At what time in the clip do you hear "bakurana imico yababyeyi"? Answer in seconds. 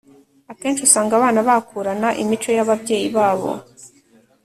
1.47-3.07